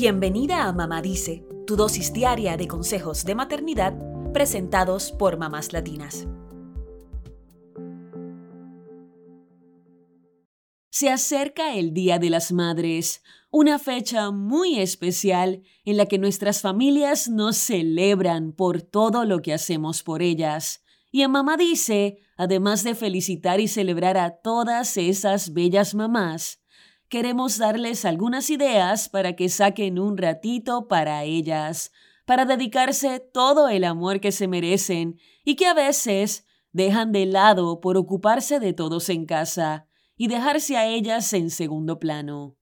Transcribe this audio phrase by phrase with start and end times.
[0.00, 3.98] Bienvenida a Mamá Dice, tu dosis diaria de consejos de maternidad
[4.32, 6.28] presentados por mamás latinas.
[10.88, 16.60] Se acerca el Día de las Madres, una fecha muy especial en la que nuestras
[16.60, 20.84] familias nos celebran por todo lo que hacemos por ellas.
[21.10, 26.60] Y en Mamá dice, además de felicitar y celebrar a todas esas bellas mamás,
[27.08, 31.92] queremos darles algunas ideas para que saquen un ratito para ellas,
[32.26, 37.80] para dedicarse todo el amor que se merecen y que a veces dejan de lado
[37.80, 42.56] por ocuparse de todos en casa y dejarse a ellas en segundo plano.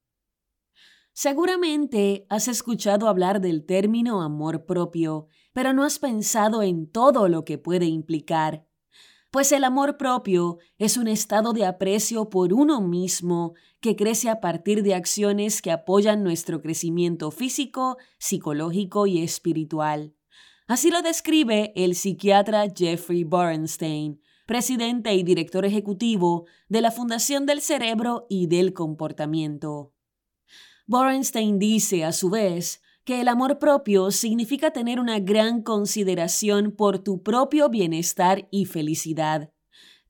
[1.12, 7.44] Seguramente has escuchado hablar del término amor propio, pero no has pensado en todo lo
[7.44, 8.66] que puede implicar.
[9.30, 14.40] Pues el amor propio es un estado de aprecio por uno mismo que crece a
[14.40, 20.14] partir de acciones que apoyan nuestro crecimiento físico, psicológico y espiritual.
[20.68, 27.60] Así lo describe el psiquiatra Jeffrey Borenstein, presidente y director ejecutivo de la Fundación del
[27.60, 29.92] Cerebro y del Comportamiento.
[30.86, 36.98] Borenstein dice, a su vez, que el amor propio significa tener una gran consideración por
[36.98, 39.52] tu propio bienestar y felicidad.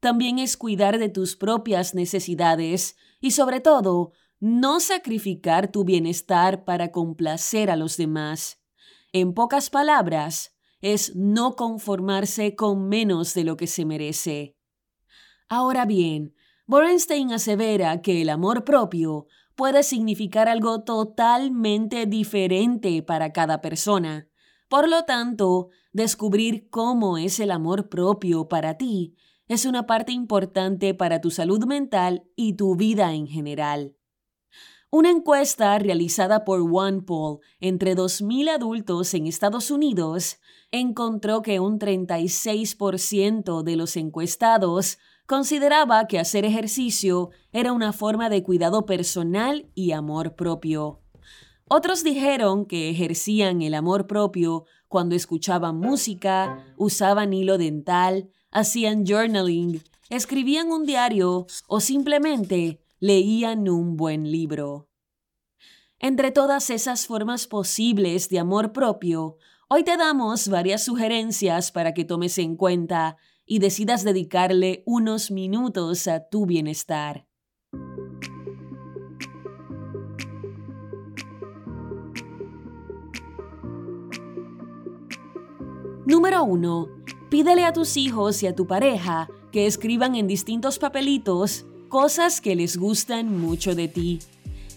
[0.00, 6.90] También es cuidar de tus propias necesidades y sobre todo, no sacrificar tu bienestar para
[6.90, 8.62] complacer a los demás.
[9.12, 14.56] En pocas palabras, es no conformarse con menos de lo que se merece.
[15.50, 16.34] Ahora bien,
[16.66, 24.28] Borenstein asevera que el amor propio puede significar algo totalmente diferente para cada persona.
[24.68, 29.16] Por lo tanto, descubrir cómo es el amor propio para ti
[29.48, 33.96] es una parte importante para tu salud mental y tu vida en general.
[34.90, 40.38] Una encuesta realizada por OnePoll entre 2.000 adultos en Estados Unidos
[40.70, 48.42] encontró que un 36% de los encuestados consideraba que hacer ejercicio era una forma de
[48.42, 51.00] cuidado personal y amor propio.
[51.68, 59.82] Otros dijeron que ejercían el amor propio cuando escuchaban música, usaban hilo dental, hacían journaling,
[60.08, 64.88] escribían un diario o simplemente leían un buen libro.
[65.98, 69.38] Entre todas esas formas posibles de amor propio,
[69.68, 76.08] hoy te damos varias sugerencias para que tomes en cuenta y decidas dedicarle unos minutos
[76.08, 77.26] a tu bienestar.
[86.04, 86.88] Número 1.
[87.30, 92.54] Pídele a tus hijos y a tu pareja que escriban en distintos papelitos cosas que
[92.54, 94.18] les gustan mucho de ti.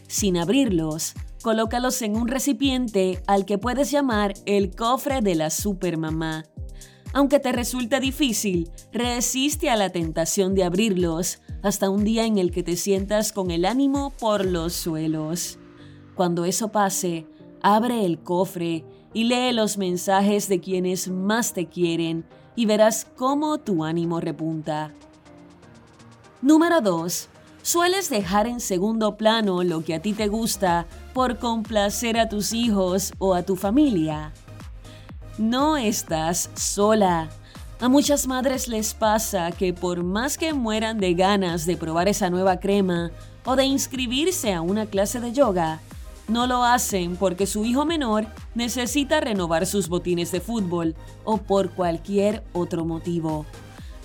[0.08, 1.14] Sin abrirlos,
[1.44, 6.46] colócalos en un recipiente al que puedes llamar el cofre de la supermamá.
[7.12, 12.52] Aunque te resulte difícil, resiste a la tentación de abrirlos hasta un día en el
[12.52, 15.58] que te sientas con el ánimo por los suelos.
[16.16, 17.26] Cuando eso pase,
[17.62, 22.26] abre el cofre y lee los mensajes de quienes más te quieren
[22.56, 24.94] y verás cómo tu ánimo repunta.
[26.42, 27.30] Número 2.
[27.64, 32.54] Sueles dejar en segundo plano lo que a ti te gusta por complacer a tus
[32.54, 34.32] hijos o a tu familia.
[35.40, 37.30] No estás sola.
[37.80, 42.30] A muchas madres les pasa que por más que mueran de ganas de probar esa
[42.30, 43.10] nueva crema
[43.46, 45.80] o de inscribirse a una clase de yoga,
[46.28, 51.72] no lo hacen porque su hijo menor necesita renovar sus botines de fútbol o por
[51.72, 53.46] cualquier otro motivo.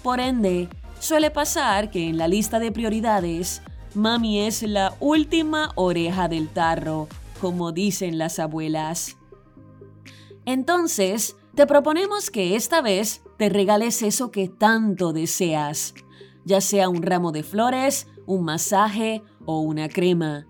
[0.04, 0.68] Por ende,
[1.00, 3.60] suele pasar que en la lista de prioridades,
[3.92, 7.08] mami es la última oreja del tarro,
[7.40, 9.16] como dicen las abuelas.
[10.46, 15.94] Entonces, te proponemos que esta vez te regales eso que tanto deseas,
[16.44, 20.46] ya sea un ramo de flores, un masaje o una crema.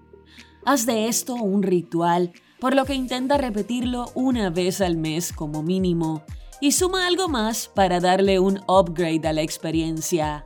[0.64, 5.62] Haz de esto un ritual, por lo que intenta repetirlo una vez al mes como
[5.62, 6.22] mínimo,
[6.60, 10.42] y suma algo más para darle un upgrade a la experiencia.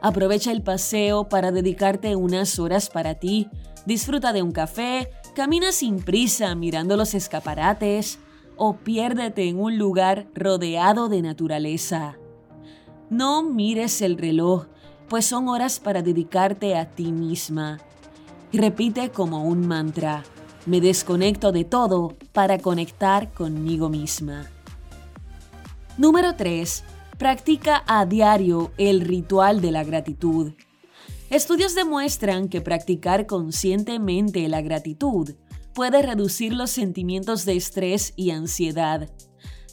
[0.00, 3.48] Aprovecha el paseo para dedicarte unas horas para ti,
[3.86, 8.18] disfruta de un café, camina sin prisa mirando los escaparates,
[8.64, 12.16] o piérdete en un lugar rodeado de naturaleza.
[13.10, 14.66] No mires el reloj,
[15.08, 17.80] pues son horas para dedicarte a ti misma.
[18.52, 20.22] Repite como un mantra,
[20.64, 24.46] me desconecto de todo para conectar conmigo misma.
[25.98, 26.84] Número 3.
[27.18, 30.52] Practica a diario el ritual de la gratitud.
[31.30, 35.34] Estudios demuestran que practicar conscientemente la gratitud
[35.74, 39.10] puede reducir los sentimientos de estrés y ansiedad.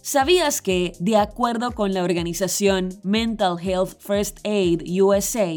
[0.02, 5.54] ¿Sabías que, de acuerdo con la organización Mental Health First Aid USA,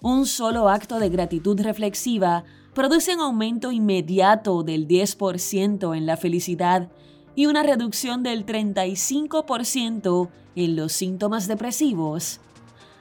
[0.00, 6.90] un solo acto de gratitud reflexiva produce un aumento inmediato del 10% en la felicidad
[7.34, 12.40] y una reducción del 35% en los síntomas depresivos?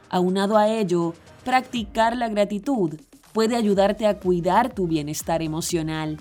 [0.09, 1.13] Aunado a ello,
[1.45, 2.99] practicar la gratitud
[3.31, 6.17] puede ayudarte a cuidar tu bienestar emocional.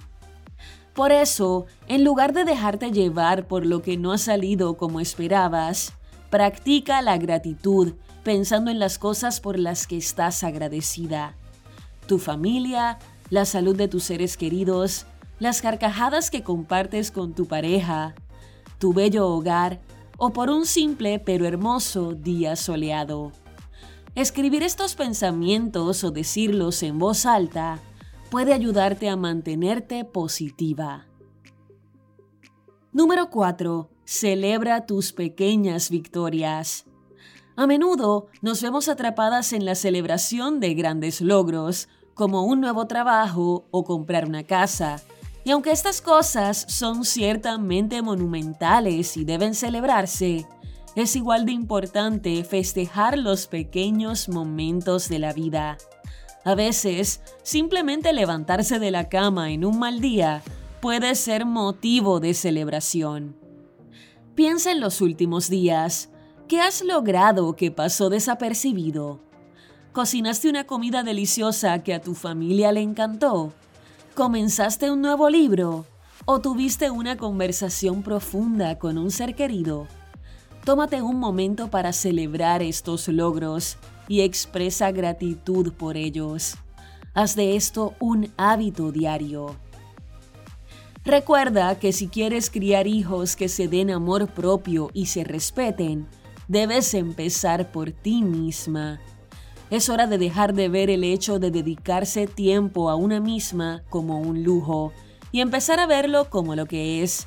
[0.99, 5.93] Por eso, en lugar de dejarte llevar por lo que no ha salido como esperabas,
[6.29, 7.93] practica la gratitud
[8.25, 11.37] pensando en las cosas por las que estás agradecida.
[12.09, 12.99] Tu familia,
[13.31, 15.06] la salud de tus seres queridos,
[15.39, 18.17] las carcajadas que compartes con tu pareja,
[18.81, 19.79] tu bello hogar
[20.17, 23.31] o por un simple pero hermoso día soleado.
[24.17, 27.79] Escribir estos pensamientos o decirlos en voz alta
[28.31, 31.07] puede ayudarte a mantenerte positiva.
[32.93, 33.91] Número 4.
[34.05, 36.85] Celebra tus pequeñas victorias.
[37.57, 43.67] A menudo nos vemos atrapadas en la celebración de grandes logros, como un nuevo trabajo
[43.71, 45.01] o comprar una casa.
[45.45, 50.47] Y aunque estas cosas son ciertamente monumentales y deben celebrarse,
[50.97, 55.79] es igual de importante festejar los pequeños momentos de la vida.
[56.44, 60.43] A veces, simplemente levantarse de la cama en un mal día
[60.81, 63.37] puede ser motivo de celebración.
[64.35, 66.11] Piensa en los últimos días.
[66.46, 69.20] ¿Qué has logrado que pasó desapercibido?
[69.93, 73.52] ¿Cocinaste una comida deliciosa que a tu familia le encantó?
[74.14, 75.87] ¿Comenzaste un nuevo libro?
[76.25, 79.88] ¿O tuviste una conversación profunda con un ser querido?
[80.64, 83.76] Tómate un momento para celebrar estos logros
[84.09, 86.57] y expresa gratitud por ellos.
[87.15, 89.57] Haz de esto un hábito diario.
[91.05, 96.07] Recuerda que si quieres criar hijos que se den amor propio y se respeten,
[96.49, 99.01] debes empezar por ti misma.
[99.71, 104.21] Es hora de dejar de ver el hecho de dedicarse tiempo a una misma como
[104.21, 104.93] un lujo
[105.31, 107.27] y empezar a verlo como lo que es,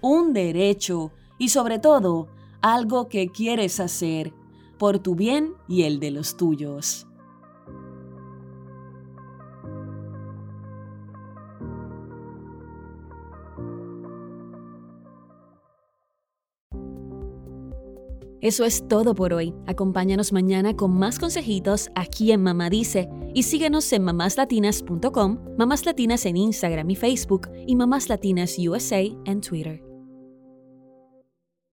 [0.00, 2.28] un derecho y sobre todo
[2.60, 4.32] algo que quieres hacer
[4.80, 7.06] por tu bien y el de los tuyos.
[18.40, 19.52] Eso es todo por hoy.
[19.66, 26.24] Acompáñanos mañana con más consejitos aquí en Mamá Dice y síguenos en mamáslatinas.com, Mamás Latinas
[26.24, 29.89] en Instagram y Facebook y Mamás Latinas USA en Twitter.